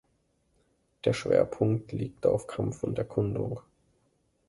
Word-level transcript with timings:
Der 1.05 1.13
Schwerpunkt 1.13 1.91
liegt 1.91 2.25
auf 2.25 2.47
Kampf 2.47 2.81
und 2.81 2.97
Erkundung. 2.97 3.59